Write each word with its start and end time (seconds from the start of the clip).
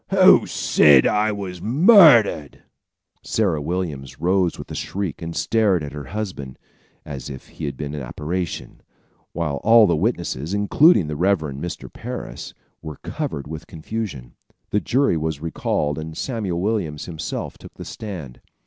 "Who 0.09 0.47
said 0.47 1.05
I 1.05 1.31
was 1.31 1.61
murdered?" 1.61 2.63
Sarah 3.21 3.61
Williams 3.61 4.19
rose 4.19 4.57
with 4.57 4.71
a 4.71 4.73
shriek 4.73 5.21
and 5.21 5.35
stared 5.35 5.83
at 5.83 5.91
her 5.93 6.05
husband, 6.05 6.57
as 7.05 7.29
if 7.29 7.49
he 7.49 7.65
had 7.65 7.77
been 7.77 7.93
an 7.93 8.01
apparition, 8.01 8.81
while 9.33 9.57
all 9.57 9.85
the 9.85 9.95
witnesses, 9.95 10.55
including 10.55 11.05
the 11.05 11.15
Rev. 11.15 11.37
Mr. 11.41 11.93
Parris, 11.93 12.55
were 12.81 12.97
covered 13.03 13.45
with 13.45 13.67
confusion. 13.67 14.33
The 14.71 14.79
jury 14.81 15.17
was 15.17 15.39
recalled 15.39 15.99
and 15.99 16.17
Samuel 16.17 16.59
Williams 16.59 17.05
himself 17.05 17.59
took 17.59 17.75
the 17.75 17.85
stand. 17.85 18.41